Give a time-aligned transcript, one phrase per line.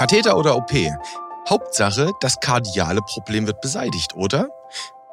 [0.00, 0.72] Katheter oder OP?
[1.46, 4.48] Hauptsache, das kardiale Problem wird beseitigt, oder?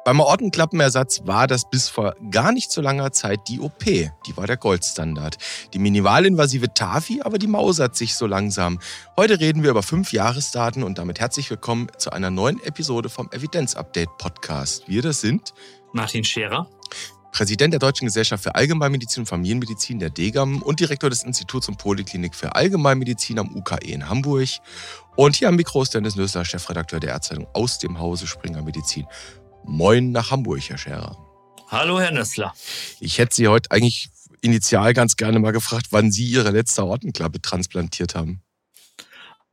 [0.06, 3.84] Beim Aortenklappenersatz war das bis vor gar nicht so langer Zeit die OP.
[3.84, 5.36] Die war der Goldstandard.
[5.74, 8.78] Die minimalinvasive TAFI, aber die mausert sich so langsam.
[9.18, 13.28] Heute reden wir über fünf Jahresdaten und damit herzlich willkommen zu einer neuen Episode vom
[13.30, 14.88] Evidenz-Update Podcast.
[14.88, 15.52] Wir das sind
[15.92, 16.66] Martin Scherer
[17.38, 21.78] Präsident der Deutschen Gesellschaft für Allgemeinmedizin und Familienmedizin der DGAM und Direktor des Instituts und
[21.78, 24.48] Poliklinik für Allgemeinmedizin am UKE in Hamburg.
[25.14, 29.06] Und hier am Mikro ist Dennis Nösler, Chefredakteur der Ärzteitung aus dem Hause Springer Medizin.
[29.62, 31.16] Moin nach Hamburg, Herr Scherer.
[31.68, 32.52] Hallo, Herr Nössler.
[32.98, 34.10] Ich hätte Sie heute eigentlich
[34.40, 38.42] initial ganz gerne mal gefragt, wann Sie Ihre letzte Aortenklappe transplantiert haben.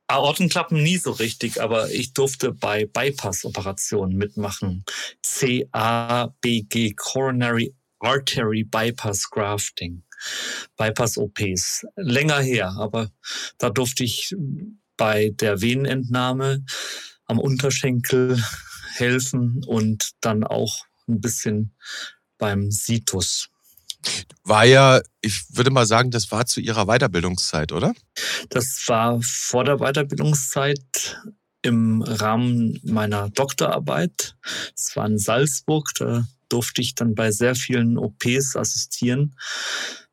[0.07, 4.85] Aortenklappen nie so richtig, aber ich durfte bei Bypass-Operationen mitmachen.
[5.23, 10.03] CABG, Coronary Artery Bypass Grafting.
[10.77, 11.85] Bypass-OPs.
[11.95, 13.11] Länger her, aber
[13.57, 14.35] da durfte ich
[14.97, 16.63] bei der Venenentnahme
[17.25, 18.41] am Unterschenkel
[18.93, 21.75] helfen und dann auch ein bisschen
[22.37, 23.49] beim Situs.
[24.43, 27.93] War ja, ich würde mal sagen, das war zu Ihrer Weiterbildungszeit, oder?
[28.49, 31.19] Das war vor der Weiterbildungszeit
[31.61, 34.35] im Rahmen meiner Doktorarbeit.
[34.75, 39.35] Es war in Salzburg, da durfte ich dann bei sehr vielen OPs assistieren.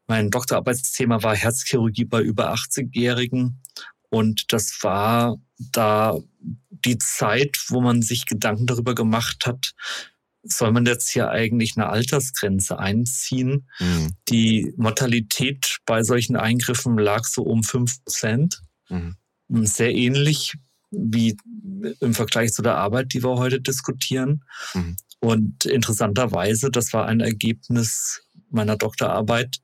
[0.07, 3.61] Mein Doktorarbeitsthema war Herzchirurgie bei über 80-Jährigen.
[4.09, 6.19] Und das war da
[6.71, 9.73] die Zeit, wo man sich Gedanken darüber gemacht hat,
[10.43, 13.69] soll man jetzt hier eigentlich eine Altersgrenze einziehen?
[13.79, 14.13] Mhm.
[14.29, 18.61] Die Mortalität bei solchen Eingriffen lag so um fünf Prozent.
[18.89, 19.17] Mhm.
[19.49, 20.55] Sehr ähnlich
[20.91, 21.37] wie
[22.01, 24.45] im Vergleich zu der Arbeit, die wir heute diskutieren.
[24.75, 24.97] Mhm.
[25.21, 29.59] Und interessanterweise, das war ein Ergebnis meiner Doktorarbeit,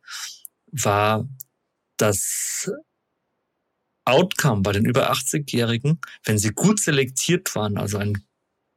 [0.70, 1.28] war
[1.96, 2.70] das
[4.04, 8.24] Outcome bei den über 80-Jährigen, wenn sie gut selektiert waren, also ein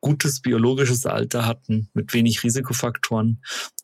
[0.02, 3.42] gutes biologisches Alter hatten mit wenig Risikofaktoren,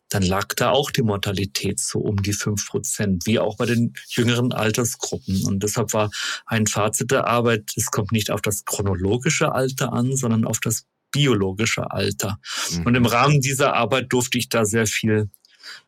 [0.10, 3.94] dann lag da auch die Mortalität so um die fünf Prozent, wie auch bei den
[4.08, 5.46] jüngeren Altersgruppen.
[5.46, 6.10] Und deshalb war
[6.46, 10.86] ein Fazit der Arbeit, es kommt nicht auf das chronologische Alter an, sondern auf das
[11.12, 12.40] biologische Alter.
[12.72, 12.86] Mhm.
[12.86, 15.30] Und im Rahmen dieser Arbeit durfte ich da sehr viel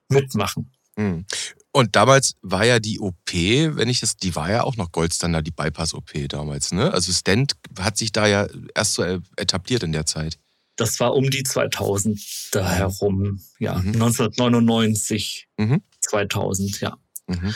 [0.10, 0.72] mitmachen.
[0.98, 1.26] Mhm.
[1.72, 5.46] Und damals war ja die OP, wenn ich das, die war ja auch noch Goldstandard,
[5.46, 6.92] die Bypass-OP damals, ne?
[6.92, 9.04] Also Stent hat sich da ja erst so
[9.36, 10.40] etabliert in der Zeit.
[10.78, 12.20] Das war um die 2000
[12.52, 13.94] da herum, ja, mhm.
[13.94, 15.82] 1999, mhm.
[16.00, 16.98] 2000, ja.
[17.28, 17.54] Mhm.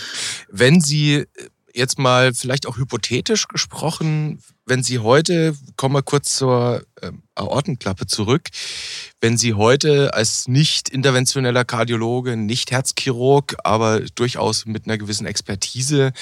[0.50, 1.26] Wenn Sie
[1.74, 8.08] jetzt mal vielleicht auch hypothetisch gesprochen, wenn Sie heute, kommen wir kurz zur äh, Aortenklappe
[8.08, 8.50] zurück,
[9.20, 16.14] wenn Sie heute als nicht interventioneller Kardiologe, nicht Herzchirurg, aber durchaus mit einer gewissen Expertise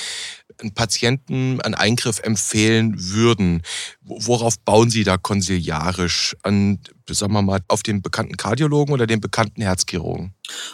[0.60, 3.62] einen Patienten einen Eingriff empfehlen würden,
[4.02, 6.36] worauf bauen Sie da konsiliarisch?
[6.44, 6.80] An,
[7.10, 10.34] sagen wir mal, auf den bekannten Kardiologen oder den bekannten Herzchirurgen?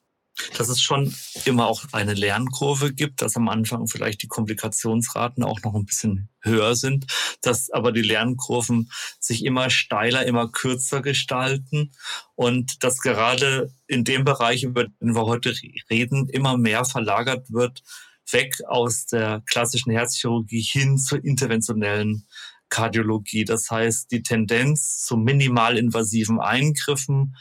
[0.57, 1.13] Dass es schon
[1.45, 6.29] immer auch eine Lernkurve gibt, dass am Anfang vielleicht die Komplikationsraten auch noch ein bisschen
[6.41, 7.05] höher sind,
[7.41, 11.91] dass aber die Lernkurven sich immer steiler, immer kürzer gestalten
[12.35, 15.53] und dass gerade in dem Bereich, über den wir heute
[15.89, 17.83] reden, immer mehr verlagert wird,
[18.31, 22.27] weg aus der klassischen Herzchirurgie hin zur interventionellen
[22.69, 23.45] Kardiologie.
[23.45, 27.35] Das heißt, die Tendenz zu minimalinvasiven Eingriffen,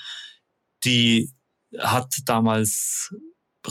[0.84, 1.32] die
[1.78, 3.14] hat damals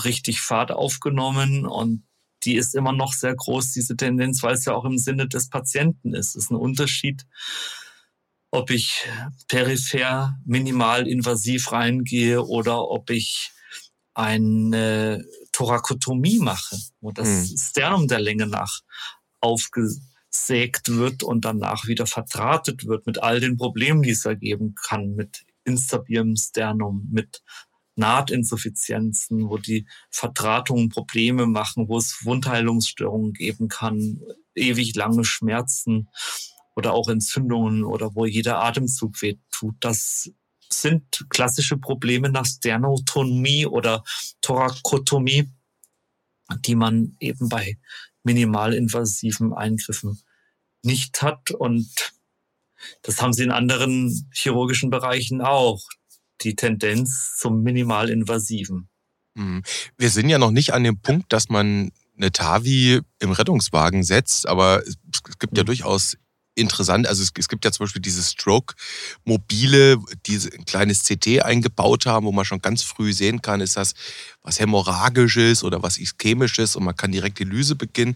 [0.03, 2.03] richtig Fahrt aufgenommen und
[2.43, 5.49] die ist immer noch sehr groß, diese Tendenz, weil es ja auch im Sinne des
[5.49, 6.29] Patienten ist.
[6.29, 7.25] Es ist ein Unterschied,
[8.49, 9.07] ob ich
[9.47, 13.51] peripher minimal invasiv reingehe oder ob ich
[14.13, 17.57] eine Thorakotomie mache, wo das mhm.
[17.57, 18.81] Sternum der Länge nach
[19.39, 25.15] aufgesägt wird und danach wieder verdrahtet wird mit all den Problemen, die es ergeben kann,
[25.15, 27.41] mit instabilem Sternum, mit
[28.01, 34.19] Nahtinsuffizienzen, wo die Verdrahtungen Probleme machen, wo es Wundheilungsstörungen geben kann,
[34.55, 36.09] ewig lange Schmerzen
[36.75, 39.75] oder auch Entzündungen oder wo jeder Atemzug weh tut.
[39.79, 40.31] Das
[40.69, 44.03] sind klassische Probleme nach Sternotomie oder
[44.41, 45.49] Thorakotomie,
[46.65, 47.77] die man eben bei
[48.23, 50.21] minimalinvasiven Eingriffen
[50.83, 51.51] nicht hat.
[51.51, 52.13] Und
[53.03, 55.81] das haben sie in anderen chirurgischen Bereichen auch.
[56.43, 58.89] Die Tendenz zum minimalinvasiven.
[59.35, 59.63] Mhm.
[59.97, 64.47] Wir sind ja noch nicht an dem Punkt, dass man eine TAVI im Rettungswagen setzt,
[64.47, 64.95] aber es
[65.39, 65.67] gibt ja mhm.
[65.67, 66.17] durchaus
[66.55, 67.07] interessant.
[67.07, 72.25] Also es, es, gibt ja zum Beispiel diese Stroke-Mobile, die ein kleines CT eingebaut haben,
[72.25, 73.93] wo man schon ganz früh sehen kann, ist das
[74.43, 78.15] was Hämorrhagisches oder was Ischämisches und man kann direkt die Lyse beginnen.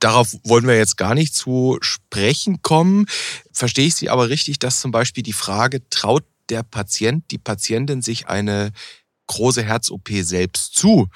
[0.00, 3.06] Darauf wollen wir jetzt gar nicht zu sprechen kommen.
[3.52, 8.02] Verstehe ich Sie aber richtig, dass zum Beispiel die Frage, traut der Patient, die Patientin
[8.02, 8.72] sich eine
[9.26, 11.08] große Herz-OP selbst zu?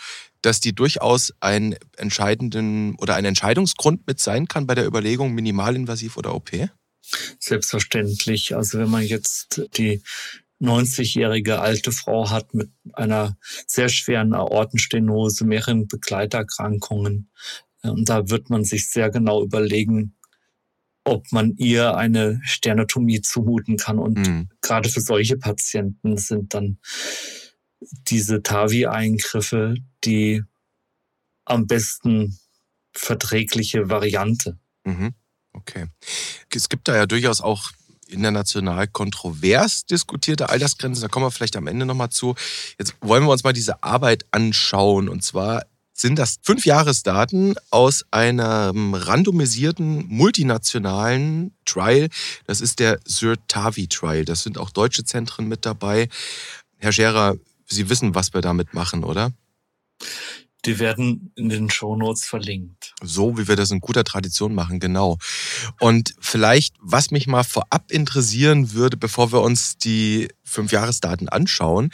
[0.42, 6.16] dass die durchaus einen entscheidenden oder ein Entscheidungsgrund mit sein kann bei der Überlegung minimalinvasiv
[6.16, 6.50] oder OP?
[7.38, 8.54] Selbstverständlich.
[8.54, 10.02] Also wenn man jetzt die
[10.60, 13.36] 90-jährige alte Frau hat mit einer
[13.66, 17.30] sehr schweren Aortenstenose, mehreren Begleiterkrankungen.
[17.82, 20.17] Und da wird man sich sehr genau überlegen,
[21.08, 23.98] ob man ihr eine Sternotomie zumuten kann.
[23.98, 24.48] Und mhm.
[24.60, 26.78] gerade für solche Patienten sind dann
[27.80, 30.42] diese TAVI-Eingriffe die
[31.44, 32.38] am besten
[32.92, 34.58] verträgliche Variante.
[34.84, 35.14] Mhm.
[35.52, 35.86] Okay.
[36.54, 37.70] Es gibt da ja durchaus auch
[38.06, 41.02] international kontrovers diskutierte Altersgrenzen.
[41.02, 42.34] Da kommen wir vielleicht am Ende nochmal zu.
[42.78, 45.08] Jetzt wollen wir uns mal diese Arbeit anschauen.
[45.08, 45.66] Und zwar
[46.00, 52.08] sind das fünf Jahresdaten aus einem randomisierten multinationalen Trial.
[52.46, 54.24] Das ist der Sirtavi Trial.
[54.24, 56.08] Das sind auch deutsche Zentren mit dabei.
[56.76, 57.36] Herr Scherer,
[57.66, 59.32] Sie wissen, was wir damit machen, oder?
[60.68, 62.94] Die werden in den Shownotes verlinkt.
[63.02, 65.16] So wie wir das in guter Tradition machen, genau.
[65.80, 71.90] Und vielleicht, was mich mal vorab interessieren würde, bevor wir uns die fünf Jahresdaten anschauen,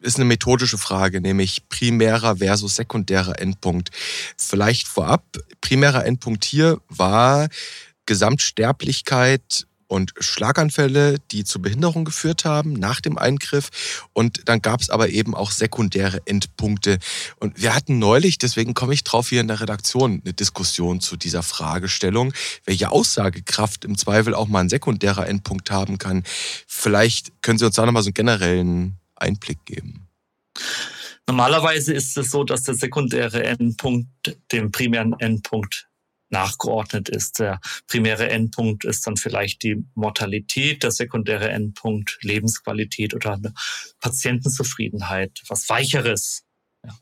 [0.00, 3.90] ist eine methodische Frage, nämlich primärer versus sekundärer Endpunkt.
[4.36, 5.24] Vielleicht vorab,
[5.60, 7.48] primärer Endpunkt hier war
[8.06, 14.08] Gesamtsterblichkeit und Schlaganfälle, die zu Behinderung geführt haben nach dem Eingriff.
[14.12, 16.98] Und dann gab es aber eben auch sekundäre Endpunkte.
[17.38, 21.16] Und wir hatten neulich, deswegen komme ich drauf hier in der Redaktion, eine Diskussion zu
[21.16, 22.32] dieser Fragestellung,
[22.64, 26.24] welche Aussagekraft im Zweifel auch mal ein sekundärer Endpunkt haben kann.
[26.66, 30.08] Vielleicht können Sie uns da nochmal so einen generellen Einblick geben.
[31.28, 35.88] Normalerweise ist es so, dass der sekundäre Endpunkt dem primären Endpunkt
[36.28, 37.38] nachgeordnet ist.
[37.38, 43.54] Der primäre Endpunkt ist dann vielleicht die Mortalität, der sekundäre Endpunkt Lebensqualität oder eine
[44.00, 46.44] Patientenzufriedenheit, was Weicheres.
[46.84, 46.96] Ja.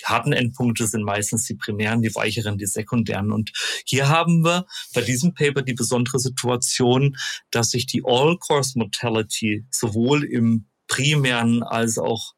[0.00, 3.32] Die harten Endpunkte sind meistens die primären, die weicheren, die sekundären.
[3.32, 3.52] Und
[3.84, 7.16] hier haben wir bei diesem Paper die besondere Situation,
[7.50, 12.34] dass sich die All-Course Mortality sowohl im primären als auch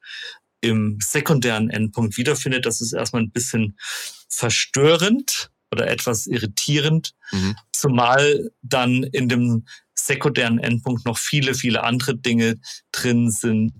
[0.60, 2.66] im sekundären Endpunkt wiederfindet.
[2.66, 3.76] Das ist erstmal ein bisschen
[4.28, 7.54] verstörend, oder etwas irritierend, mhm.
[7.72, 12.56] zumal dann in dem sekundären Endpunkt noch viele, viele andere Dinge
[12.92, 13.74] drin sind,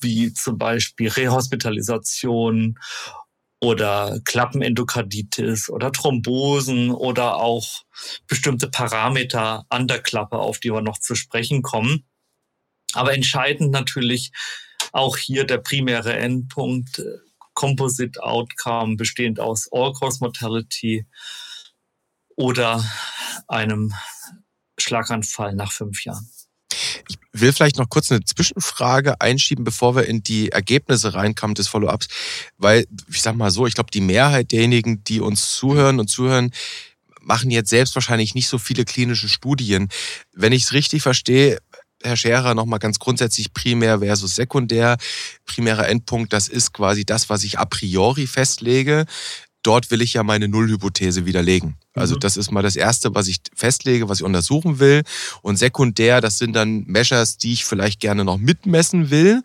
[0.00, 2.78] wie zum Beispiel Rehospitalisation
[3.60, 7.82] oder Klappenendokarditis oder Thrombosen oder auch
[8.26, 12.04] bestimmte Parameter an der Klappe, auf die wir noch zu sprechen kommen.
[12.94, 14.32] Aber entscheidend natürlich
[14.92, 17.02] auch hier der primäre Endpunkt
[17.60, 21.04] Composite Outcome bestehend aus All-Cause Mortality
[22.34, 22.82] oder
[23.48, 23.92] einem
[24.78, 26.26] Schlaganfall nach fünf Jahren.
[27.06, 31.68] Ich will vielleicht noch kurz eine Zwischenfrage einschieben, bevor wir in die Ergebnisse reinkommen des
[31.68, 32.08] Follow-ups,
[32.56, 36.52] weil ich sag mal so, ich glaube, die Mehrheit derjenigen, die uns zuhören und zuhören,
[37.20, 39.90] machen jetzt selbst wahrscheinlich nicht so viele klinische Studien.
[40.32, 41.58] Wenn ich es richtig verstehe,
[42.02, 44.96] Herr Scherer, nochmal ganz grundsätzlich primär versus sekundär.
[45.46, 49.06] Primärer Endpunkt, das ist quasi das, was ich a priori festlege.
[49.62, 51.76] Dort will ich ja meine Nullhypothese widerlegen.
[51.94, 52.20] Also mhm.
[52.20, 55.02] das ist mal das Erste, was ich festlege, was ich untersuchen will.
[55.42, 59.42] Und sekundär, das sind dann Measures, die ich vielleicht gerne noch mitmessen will.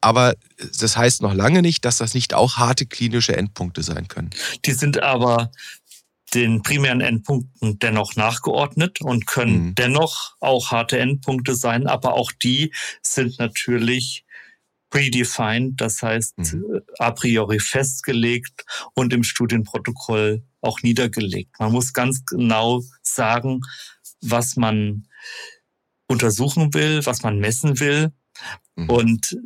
[0.00, 0.34] Aber
[0.78, 4.30] das heißt noch lange nicht, dass das nicht auch harte klinische Endpunkte sein können.
[4.64, 5.50] Die sind aber
[6.34, 9.74] den primären Endpunkten dennoch nachgeordnet und können mhm.
[9.74, 14.24] dennoch auch harte Endpunkte sein, aber auch die sind natürlich
[14.90, 16.80] predefined, das heißt mhm.
[16.98, 18.64] a priori festgelegt
[18.94, 21.58] und im Studienprotokoll auch niedergelegt.
[21.58, 23.60] Man muss ganz genau sagen,
[24.20, 25.06] was man
[26.06, 28.12] untersuchen will, was man messen will.
[28.76, 28.90] Mhm.
[28.90, 29.36] Und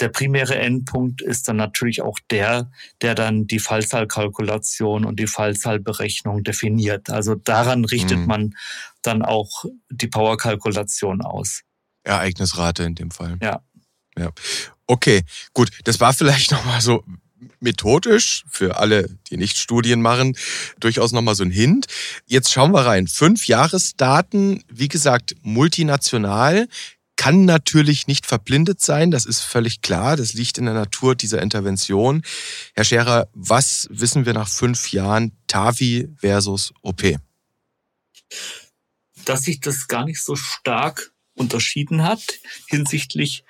[0.00, 2.70] der primäre Endpunkt ist dann natürlich auch der,
[3.02, 7.10] der dann die Fallzahlkalkulation und die Fallzahlberechnung definiert.
[7.10, 8.26] Also daran richtet mhm.
[8.26, 8.54] man
[9.02, 11.62] dann auch die Powerkalkulation aus.
[12.04, 13.38] Ereignisrate in dem Fall.
[13.42, 13.62] Ja.
[14.16, 14.30] Ja.
[14.86, 15.70] Okay, gut.
[15.84, 17.04] Das war vielleicht nochmal so
[17.60, 20.36] methodisch für alle, die nicht Studien machen,
[20.80, 21.86] durchaus nochmal so ein Hint.
[22.26, 23.06] Jetzt schauen wir rein.
[23.06, 26.68] Fünf Jahresdaten, wie gesagt, multinational,
[27.18, 31.42] kann natürlich nicht verblindet sein, das ist völlig klar, das liegt in der Natur dieser
[31.42, 32.22] Intervention.
[32.74, 37.02] Herr Scherer, was wissen wir nach fünf Jahren TAVI versus OP?
[39.24, 42.22] Dass sich das gar nicht so stark unterschieden hat
[42.68, 43.44] hinsichtlich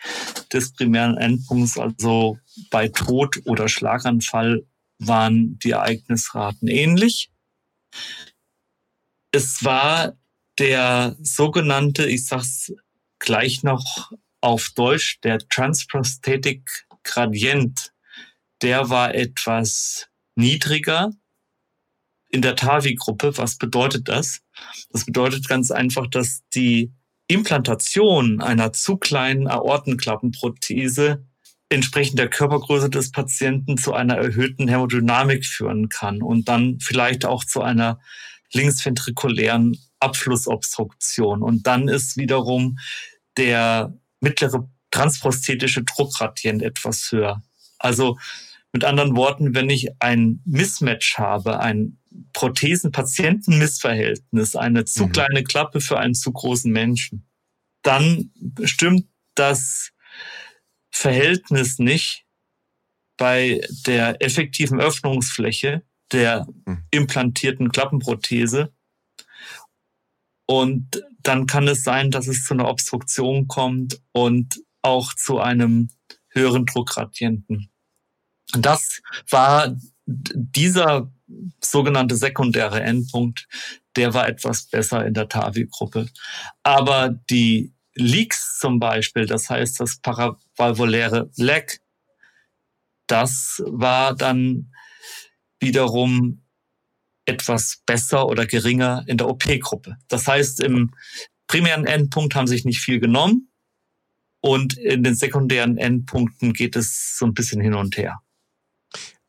[0.51, 1.79] des primären Endpunkts.
[1.79, 2.39] Also
[2.71, 4.67] bei Tod oder Schlaganfall
[4.99, 7.31] waren die Ereignisraten ähnlich.
[9.31, 10.17] Es war
[10.59, 12.73] der sogenannte, ich sag's
[13.19, 17.93] gleich noch auf Deutsch, der Transprosthetic Gradient,
[18.63, 21.11] der war etwas niedriger
[22.29, 23.37] in der TAVI-Gruppe.
[23.39, 24.41] Was bedeutet das?
[24.91, 26.93] Das bedeutet ganz einfach, dass die
[27.29, 31.27] Implantation einer zu kleinen Aortenklappenprothese
[31.69, 37.45] entsprechend der Körpergröße des Patienten zu einer erhöhten Hämodynamik führen kann und dann vielleicht auch
[37.45, 38.01] zu einer
[38.53, 41.43] linksventrikulären Abflussobstruktion.
[41.43, 42.79] Und dann ist wiederum
[43.37, 47.43] der mittlere transprosthetische Druckgradient etwas höher.
[47.79, 48.17] Also
[48.73, 51.97] mit anderen Worten, wenn ich ein Mismatch habe, ein
[52.33, 55.13] Prothesen-Patienten-Missverhältnis, eine zu mhm.
[55.13, 57.25] kleine Klappe für einen zu großen Menschen,
[57.83, 58.33] dann
[58.65, 59.93] stimmt das
[60.91, 62.25] Verhältnis nicht
[63.17, 66.85] bei der effektiven Öffnungsfläche der mhm.
[66.91, 68.73] implantierten Klappenprothese.
[70.51, 75.91] Und dann kann es sein, dass es zu einer Obstruktion kommt und auch zu einem
[76.31, 77.71] höheren Druckgradienten.
[78.53, 79.77] Das war
[80.07, 81.13] dieser
[81.63, 83.47] sogenannte sekundäre Endpunkt,
[83.97, 86.09] der war etwas besser in der TAVI-Gruppe.
[86.63, 91.83] Aber die Leaks zum Beispiel, das heißt das paravalvuläre Leck,
[93.07, 94.73] das war dann
[95.61, 96.43] wiederum
[97.29, 99.97] etwas besser oder geringer in der OP-Gruppe.
[100.09, 100.95] Das heißt, im
[101.47, 103.51] primären Endpunkt haben sich nicht viel genommen
[104.41, 108.21] und in den sekundären Endpunkten geht es so ein bisschen hin und her.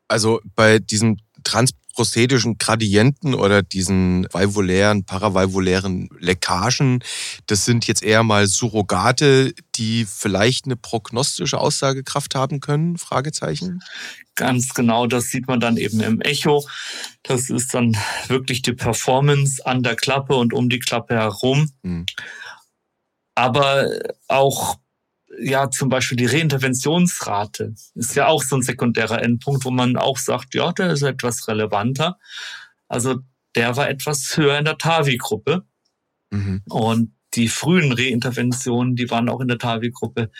[0.08, 7.02] Also bei diesem transprosthetischen Gradienten oder diesen valvulären, paravalvulären Leckagen,
[7.46, 12.98] das sind jetzt eher mal Surrogate, die vielleicht eine prognostische Aussagekraft haben können?
[12.98, 13.80] Fragezeichen.
[14.34, 16.66] Ganz genau, das sieht man dann eben im Echo.
[17.22, 17.96] Das ist dann
[18.28, 21.70] wirklich die Performance an der Klappe und um die Klappe herum.
[21.82, 22.06] Hm.
[23.34, 23.90] Aber
[24.28, 24.78] auch
[25.40, 30.18] ja, zum Beispiel die Reinterventionsrate ist ja auch so ein sekundärer Endpunkt, wo man auch
[30.18, 32.18] sagt, ja, der ist etwas relevanter.
[32.88, 33.20] Also
[33.54, 35.64] der war etwas höher in der TAVI-Gruppe.
[36.30, 36.62] Mhm.
[36.68, 40.30] Und die frühen Reinterventionen, die waren auch in der TAVI-Gruppe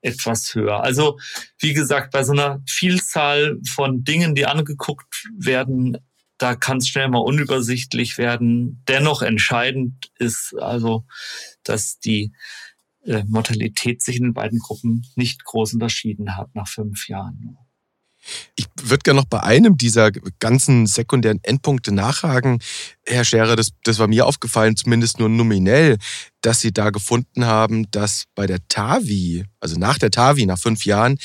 [0.00, 0.82] etwas höher.
[0.82, 1.18] Also
[1.58, 5.98] wie gesagt, bei so einer Vielzahl von Dingen, die angeguckt werden,
[6.38, 8.82] da kann es schnell mal unübersichtlich werden.
[8.86, 11.04] Dennoch entscheidend ist also,
[11.64, 12.32] dass die
[13.08, 17.56] äh, Mortalität sich in den beiden Gruppen nicht groß unterschieden hat nach fünf Jahren.
[18.56, 22.58] Ich würde gerne noch bei einem dieser ganzen sekundären Endpunkte nachhaken.
[23.06, 25.96] Herr Scherer, das, das war mir aufgefallen, zumindest nur nominell,
[26.42, 30.84] dass Sie da gefunden haben, dass bei der TAVI, also nach der TAVI, nach fünf
[30.84, 31.18] Jahren,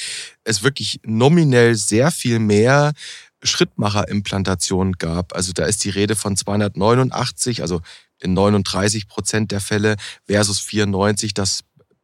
[0.43, 2.93] es wirklich nominell sehr viel mehr
[3.41, 5.35] Schrittmacherimplantationen gab.
[5.35, 7.81] Also da ist die Rede von 289, also
[8.19, 11.63] in 39 Prozent der Fälle versus 94, das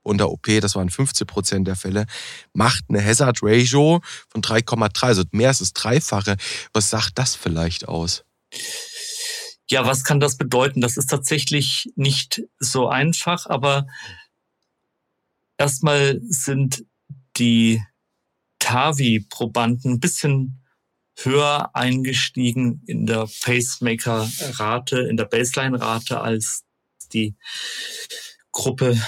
[0.09, 2.05] unter OP, das waren 15 Prozent der Fälle,
[2.53, 6.35] macht eine Hazard Ratio von 3,3, also mehr als das Dreifache.
[6.73, 8.23] Was sagt das vielleicht aus?
[9.69, 10.81] Ja, was kann das bedeuten?
[10.81, 13.85] Das ist tatsächlich nicht so einfach, aber
[15.57, 16.85] erstmal sind
[17.37, 17.81] die
[18.57, 20.65] TAVI-Probanden ein bisschen
[21.17, 26.63] höher eingestiegen in der Pacemaker-Rate, in der Baseline-Rate als
[27.13, 27.35] die
[28.51, 28.99] Gruppe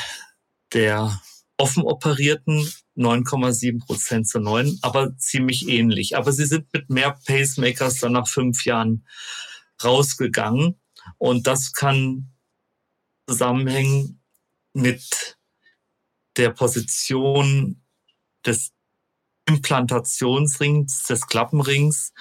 [0.74, 1.22] der
[1.58, 6.18] offen operierten 9,7 Prozent zu 9, aber ziemlich ähnlich.
[6.18, 9.06] Aber sie sind mit mehr Pacemakers dann nach fünf Jahren
[9.84, 10.80] rausgegangen.
[11.18, 12.32] Und das kann
[13.28, 14.22] zusammenhängen
[14.74, 15.38] mit
[16.38, 17.84] der Position
[18.46, 18.72] des
[19.48, 22.13] Implantationsrings, des Klappenrings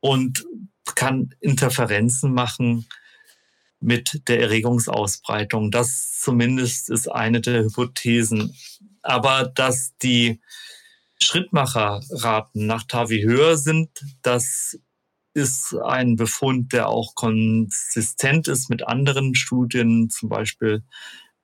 [0.00, 0.46] und
[0.94, 2.88] kann Interferenzen machen
[3.80, 5.70] mit der Erregungsausbreitung.
[5.70, 8.54] Das zumindest ist eine der Hypothesen.
[9.02, 10.40] Aber dass die
[11.20, 13.90] Schrittmacherraten nach TAVI höher sind,
[14.22, 14.78] das
[15.34, 20.82] ist ein Befund, der auch konsistent ist mit anderen Studien, zum Beispiel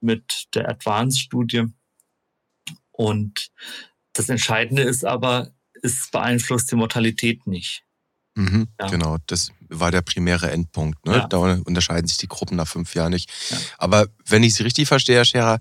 [0.00, 1.67] mit der Advanced-Studie.
[2.91, 3.50] Und
[4.12, 7.85] das Entscheidende ist aber, es beeinflusst die Mortalität nicht.
[8.35, 8.88] Mhm, ja.
[8.88, 11.05] Genau, das war der primäre Endpunkt.
[11.07, 11.17] Ne?
[11.17, 11.26] Ja.
[11.29, 13.31] Da unterscheiden sich die Gruppen nach fünf Jahren nicht.
[13.50, 13.59] Ja.
[13.79, 15.59] Aber wenn ich Sie richtig verstehe, Herr Scherer,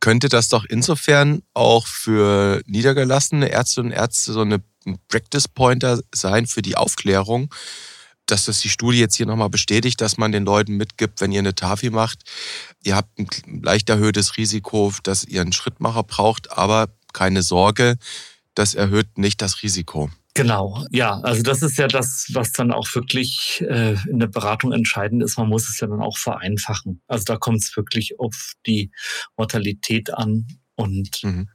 [0.00, 4.60] könnte das doch insofern auch für niedergelassene Ärzte und Ärzte so eine
[5.08, 7.52] Practice Pointer sein für die Aufklärung,
[8.26, 11.38] dass das die Studie jetzt hier nochmal bestätigt, dass man den Leuten mitgibt, wenn ihr
[11.38, 12.24] eine TAFI macht,
[12.82, 13.28] ihr habt ein
[13.62, 17.96] leicht erhöhtes Risiko, dass ihr einen Schrittmacher braucht, aber keine Sorge,
[18.54, 20.10] das erhöht nicht das Risiko.
[20.36, 24.72] Genau, ja, also das ist ja das, was dann auch wirklich äh, in der Beratung
[24.72, 25.38] entscheidend ist.
[25.38, 27.00] Man muss es ja dann auch vereinfachen.
[27.06, 28.92] Also da kommt es wirklich auf die
[29.38, 30.46] Mortalität an.
[30.74, 31.48] Und mhm.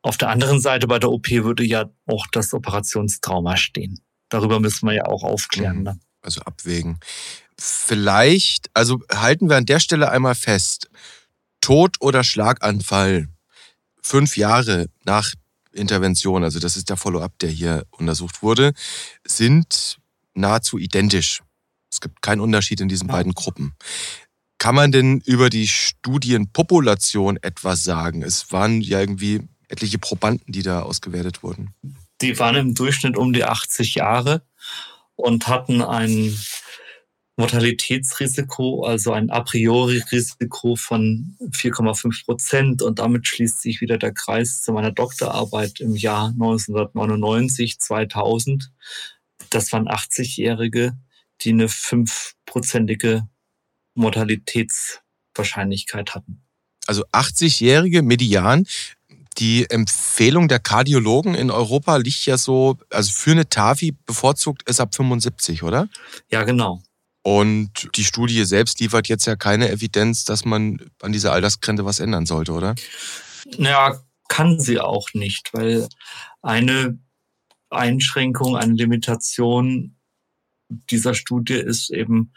[0.00, 4.00] auf der anderen Seite bei der OP würde ja auch das Operationstrauma stehen.
[4.30, 5.78] Darüber müssen wir ja auch aufklären.
[5.78, 5.82] Mhm.
[5.82, 6.00] Ne?
[6.22, 6.98] Also abwägen.
[7.58, 10.88] Vielleicht, also halten wir an der Stelle einmal fest,
[11.60, 13.28] Tod oder Schlaganfall
[14.02, 15.34] fünf Jahre nach
[15.72, 18.72] Intervention, also das ist der Follow-up, der hier untersucht wurde,
[19.26, 19.98] sind
[20.34, 21.42] nahezu identisch.
[21.90, 23.14] Es gibt keinen Unterschied in diesen ja.
[23.14, 23.74] beiden Gruppen.
[24.58, 28.22] Kann man denn über die Studienpopulation etwas sagen?
[28.22, 31.74] Es waren ja irgendwie etliche Probanden, die da ausgewertet wurden.
[32.20, 34.46] Die waren im Durchschnitt um die 80 Jahre
[35.16, 36.38] und hatten einen
[37.36, 42.82] Mortalitätsrisiko, also ein a priori Risiko von 4,5 Prozent.
[42.82, 48.70] Und damit schließt sich wieder der Kreis zu meiner Doktorarbeit im Jahr 1999, 2000.
[49.50, 50.96] Das waren 80-Jährige,
[51.40, 53.26] die eine fünfprozentige
[53.94, 56.42] Mortalitätswahrscheinlichkeit hatten.
[56.86, 58.66] Also 80-Jährige median.
[59.38, 64.78] Die Empfehlung der Kardiologen in Europa liegt ja so, also für eine TAVI bevorzugt ist
[64.78, 65.88] ab 75, oder?
[66.30, 66.82] Ja, genau.
[67.22, 72.00] Und die Studie selbst liefert jetzt ja keine Evidenz, dass man an dieser Altersgrenze was
[72.00, 72.74] ändern sollte, oder?
[73.58, 75.88] Naja, kann sie auch nicht, weil
[76.40, 76.98] eine
[77.70, 79.96] Einschränkung, eine Limitation
[80.90, 82.32] dieser Studie ist eben,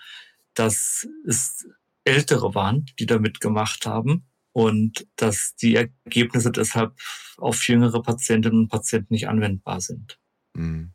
[0.54, 1.66] dass es
[2.04, 6.94] Ältere waren, die da mitgemacht haben und dass die Ergebnisse deshalb
[7.38, 10.20] auf jüngere Patientinnen und Patienten nicht anwendbar sind.
[10.56, 10.94] Mhm.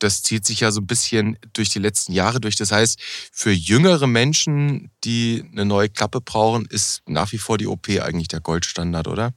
[0.00, 2.56] Das zieht sich ja so ein bisschen durch die letzten Jahre durch.
[2.56, 3.00] Das heißt,
[3.32, 8.28] für jüngere Menschen, die eine neue Klappe brauchen, ist nach wie vor die OP eigentlich
[8.28, 9.34] der Goldstandard, oder?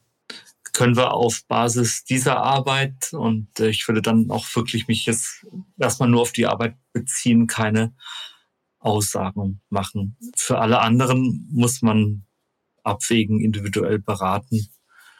[0.71, 5.45] Können wir auf Basis dieser Arbeit und äh, ich würde dann auch wirklich mich jetzt
[5.77, 7.93] erstmal nur auf die Arbeit beziehen, keine
[8.79, 10.17] Aussagen machen.
[10.35, 12.25] Für alle anderen muss man
[12.83, 14.67] abwägen, individuell beraten.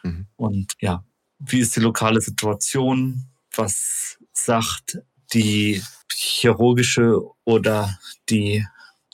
[0.03, 0.27] Mhm.
[0.35, 1.05] Und ja,
[1.39, 3.29] wie ist die lokale Situation?
[3.55, 4.99] Was sagt
[5.33, 7.97] die chirurgische oder
[8.29, 8.65] die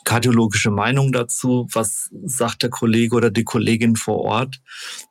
[0.03, 1.67] kardiologische Meinung dazu?
[1.73, 4.61] Was sagt der Kollege oder die Kollegin vor Ort?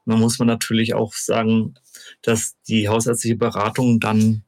[0.06, 1.74] dann muss man natürlich auch sagen,
[2.22, 4.44] dass die hausärztliche Beratung dann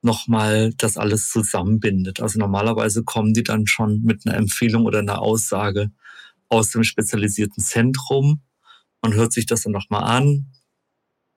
[0.00, 2.20] nochmal das alles zusammenbindet.
[2.20, 5.90] Also normalerweise kommen die dann schon mit einer Empfehlung oder einer Aussage
[6.48, 8.42] aus dem spezialisierten Zentrum
[9.00, 10.46] und hört sich das dann nochmal an.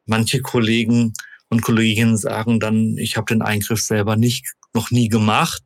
[0.06, 1.14] Manche Kollegen
[1.52, 5.64] und Kolleginnen sagen dann, ich habe den Eingriff selber nicht, noch nie gemacht,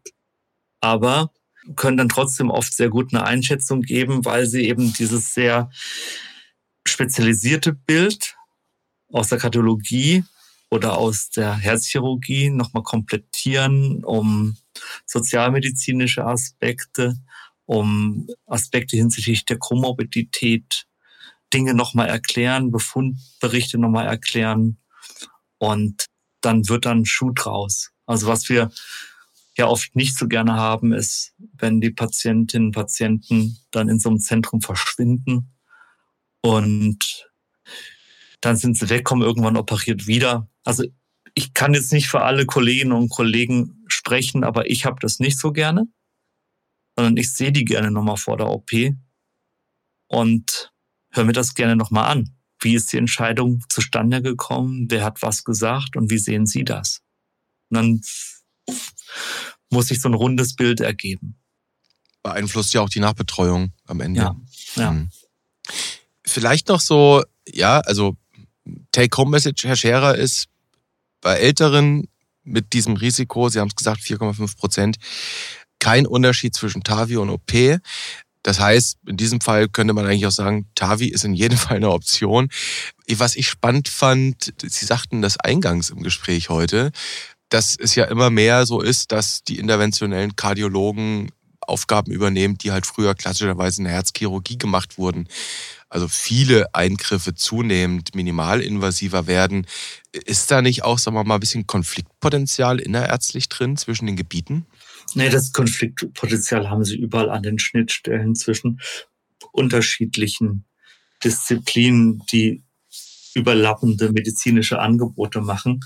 [0.81, 1.31] aber
[1.75, 5.69] können dann trotzdem oft sehr gut eine Einschätzung geben, weil sie eben dieses sehr
[6.87, 8.35] spezialisierte Bild
[9.11, 10.23] aus der Kardiologie
[10.71, 14.57] oder aus der Herzchirurgie nochmal komplettieren, um
[15.05, 17.15] sozialmedizinische Aspekte,
[17.65, 20.87] um Aspekte hinsichtlich der Komorbidität,
[21.53, 24.77] Dinge nochmal erklären, Befundberichte nochmal erklären
[25.57, 26.05] und
[26.41, 27.91] dann wird dann Schuh draus.
[28.05, 28.71] Also was wir
[29.57, 34.09] ja oft nicht so gerne haben, ist, wenn die Patientinnen und Patienten dann in so
[34.09, 35.55] einem Zentrum verschwinden
[36.41, 37.27] und
[38.41, 40.47] dann sind sie weg, kommen irgendwann operiert wieder.
[40.63, 40.83] Also
[41.33, 45.39] ich kann jetzt nicht für alle Kolleginnen und Kollegen sprechen, aber ich habe das nicht
[45.39, 45.87] so gerne,
[46.95, 48.71] sondern ich sehe die gerne nochmal vor der OP
[50.07, 50.71] und
[51.11, 52.35] höre mir das gerne nochmal an.
[52.65, 54.87] Wie ist die Entscheidung zustande gekommen?
[54.89, 57.03] Wer hat was gesagt und wie sehen Sie das?
[57.69, 58.01] Und dann
[59.69, 61.37] muss sich so ein rundes Bild ergeben.
[62.23, 64.21] Beeinflusst ja auch die Nachbetreuung am Ende.
[64.21, 64.35] Ja.
[64.77, 64.89] ja.
[64.89, 65.11] Hm.
[66.25, 68.17] Vielleicht noch so, ja, also
[68.91, 70.47] Take-Home-Message, Herr Scherer, ist
[71.21, 72.07] bei Älteren
[72.43, 74.97] mit diesem Risiko, Sie haben es gesagt, 4,5 Prozent,
[75.77, 77.51] kein Unterschied zwischen TAVI und OP.
[78.45, 81.77] Das heißt, in diesem Fall könnte man eigentlich auch sagen, TAVI ist in jedem Fall
[81.77, 82.49] eine Option.
[83.09, 86.91] Was ich spannend fand, Sie sagten das eingangs im Gespräch heute,
[87.49, 91.31] dass es ja immer mehr so ist, dass die interventionellen Kardiologen
[91.61, 95.27] Aufgaben übernehmen, die halt früher klassischerweise in der Herzchirurgie gemacht wurden.
[95.89, 99.65] Also viele Eingriffe zunehmend minimalinvasiver werden.
[100.11, 104.67] Ist da nicht auch, sagen wir mal, ein bisschen Konfliktpotenzial innerärztlich drin zwischen den Gebieten?
[105.13, 108.81] Nee, das Konfliktpotenzial haben sie überall an den Schnittstellen zwischen
[109.51, 110.65] unterschiedlichen
[111.23, 112.63] Disziplinen, die
[113.33, 115.81] überlappende medizinische Angebote machen.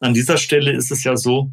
[0.00, 1.52] An dieser Stelle ist es ja so,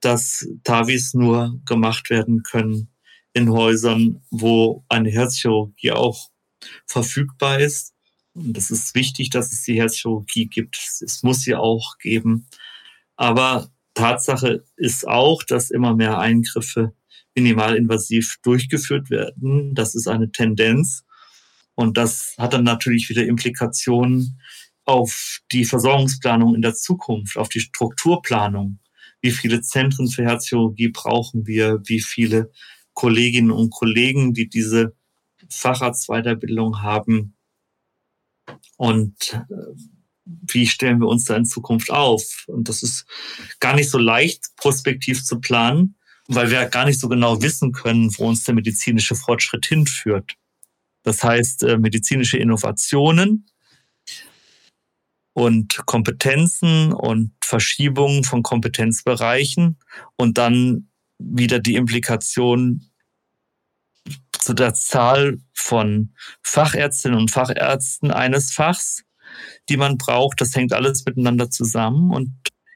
[0.00, 2.88] dass TAVIs nur gemacht werden können
[3.32, 6.30] in Häusern, wo eine Herzchirurgie auch
[6.86, 7.94] verfügbar ist.
[8.34, 10.76] Und das ist wichtig, dass es die Herzchirurgie gibt.
[10.76, 12.46] Es muss sie auch geben.
[13.16, 16.94] Aber Tatsache ist auch, dass immer mehr Eingriffe
[17.34, 19.74] minimalinvasiv durchgeführt werden.
[19.74, 21.04] Das ist eine Tendenz.
[21.74, 24.40] Und das hat dann natürlich wieder Implikationen
[24.84, 28.78] auf die Versorgungsplanung in der Zukunft, auf die Strukturplanung.
[29.20, 31.80] Wie viele Zentren für Herzchirurgie brauchen wir?
[31.84, 32.50] Wie viele
[32.94, 34.94] Kolleginnen und Kollegen, die diese
[35.50, 37.36] Facharztweiterbildung haben?
[38.76, 39.97] Und äh,
[40.28, 42.44] wie stellen wir uns da in Zukunft auf?
[42.46, 43.06] Und das ist
[43.60, 48.12] gar nicht so leicht, prospektiv zu planen, weil wir gar nicht so genau wissen können,
[48.18, 50.34] wo uns der medizinische Fortschritt hinführt.
[51.02, 53.46] Das heißt, äh, medizinische Innovationen
[55.32, 59.78] und Kompetenzen und Verschiebungen von Kompetenzbereichen
[60.16, 62.90] und dann wieder die Implikation
[64.32, 69.04] zu der Zahl von Fachärztinnen und Fachärzten eines Fachs,
[69.68, 70.40] die man braucht.
[70.40, 72.32] Das hängt alles miteinander zusammen und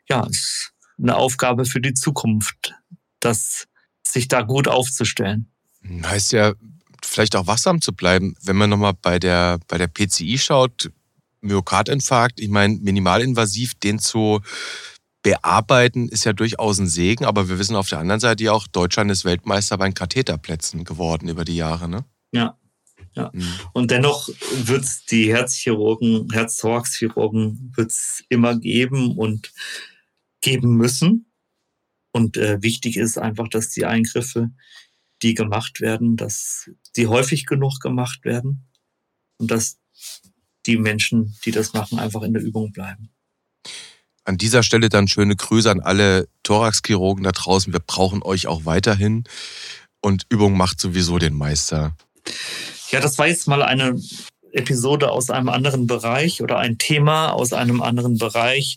[0.09, 2.75] ja, ist eine Aufgabe für die Zukunft,
[3.20, 3.66] das
[4.07, 5.51] sich da gut aufzustellen.
[6.05, 6.53] Heißt ja,
[7.03, 8.37] vielleicht auch wachsam zu bleiben.
[8.42, 10.90] Wenn man nochmal bei der, bei der PCI schaut,
[11.40, 14.40] Myokardinfarkt, ich meine, minimalinvasiv, den zu
[15.22, 18.66] bearbeiten, ist ja durchaus ein Segen, aber wir wissen auf der anderen Seite ja auch,
[18.66, 22.05] Deutschland ist Weltmeister bei den Katheterplätzen geworden über die Jahre, ne?
[22.33, 22.57] Ja.
[23.14, 23.31] Ja.
[23.33, 23.46] Mhm.
[23.72, 24.29] Und dennoch
[24.64, 29.53] wird es die Herzchirurgen, Herz-Thorax-Chirurgen wird es immer geben und
[30.40, 31.27] geben müssen.
[32.12, 34.51] Und äh, wichtig ist einfach, dass die Eingriffe,
[35.22, 38.66] die gemacht werden, dass die häufig genug gemacht werden
[39.38, 39.79] und dass
[40.66, 43.11] die Menschen, die das machen, einfach in der Übung bleiben.
[44.25, 47.72] An dieser Stelle dann schöne Grüße an alle Thoraxchirurgen da draußen.
[47.72, 49.25] Wir brauchen euch auch weiterhin.
[50.01, 51.96] Und Übung macht sowieso den Meister.
[52.92, 53.98] Ja, das war jetzt mal eine
[54.52, 58.76] Episode aus einem anderen Bereich oder ein Thema aus einem anderen Bereich.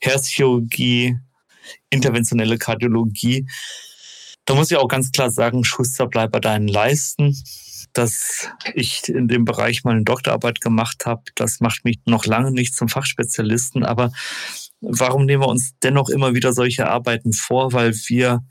[0.00, 1.18] Herzchirurgie,
[1.90, 3.48] interventionelle Kardiologie.
[4.44, 7.34] Da muss ich auch ganz klar sagen, Schuster, bleib bei deinen Leisten
[7.92, 11.22] dass ich in dem Bereich mal eine Doktorarbeit gemacht habe.
[11.34, 13.84] Das macht mich noch lange nicht zum Fachspezialisten.
[13.84, 14.12] Aber
[14.80, 17.72] warum nehmen wir uns dennoch immer wieder solche Arbeiten vor?
[17.72, 18.44] Weil wir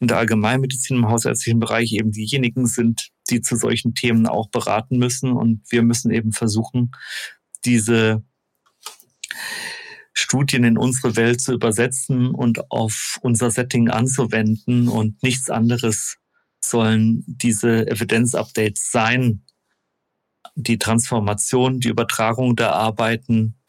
[0.00, 4.98] in der Allgemeinmedizin im hausärztlichen Bereich eben diejenigen sind, die zu solchen Themen auch beraten
[4.98, 5.32] müssen.
[5.32, 6.90] Und wir müssen eben versuchen,
[7.64, 8.24] diese
[10.12, 16.16] Studien in unsere Welt zu übersetzen und auf unser Setting anzuwenden und nichts anderes
[16.62, 19.44] sollen diese Evidenzupdates sein,
[20.54, 23.59] die Transformation, die Übertragung der Arbeiten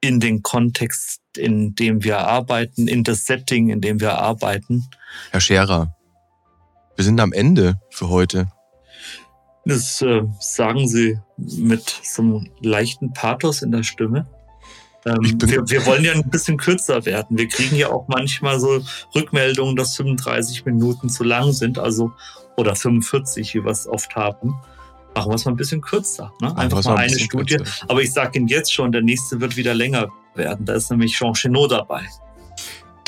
[0.00, 4.88] in den Kontext, in dem wir arbeiten, in das Setting, in dem wir arbeiten.
[5.30, 5.96] Herr Scherer,
[6.96, 8.48] wir sind am Ende für heute.
[9.64, 14.26] Das äh, sagen Sie mit so einem leichten Pathos in der Stimme.
[15.04, 17.36] Ähm, wir, wir, wollen ja ein bisschen kürzer werden.
[17.36, 18.82] Wir kriegen ja auch manchmal so
[19.14, 22.12] Rückmeldungen, dass 35 Minuten zu lang sind, also
[22.56, 24.54] oder 45, wie wir es oft haben.
[25.18, 26.32] Machen wir es mal ein bisschen kürzer.
[26.40, 26.56] Ne?
[26.56, 27.56] Einfach mal eine Studie.
[27.56, 27.86] Kürzer.
[27.88, 30.64] Aber ich sage Ihnen jetzt schon, der nächste wird wieder länger werden.
[30.64, 32.02] Da ist nämlich Jean Chenot dabei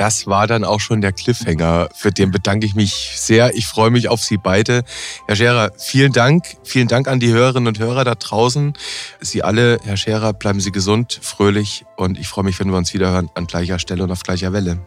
[0.01, 1.91] das war dann auch schon der Cliffhanger.
[1.95, 3.55] Für den bedanke ich mich sehr.
[3.55, 4.83] Ich freue mich auf Sie beide.
[5.27, 6.57] Herr Scherer, vielen Dank.
[6.65, 8.73] Vielen Dank an die Hörerinnen und Hörer da draußen.
[9.21, 12.95] Sie alle, Herr Scherer, bleiben Sie gesund, fröhlich und ich freue mich, wenn wir uns
[12.95, 14.81] wieder hören an gleicher Stelle und auf gleicher Welle.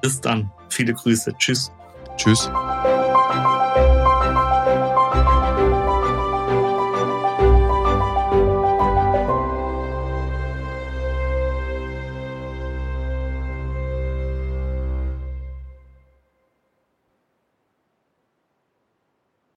[0.00, 0.50] Bis dann.
[0.70, 1.34] Viele Grüße.
[1.38, 1.70] Tschüss.
[2.16, 2.50] Tschüss.